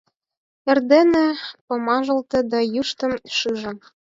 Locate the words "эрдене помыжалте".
0.69-2.39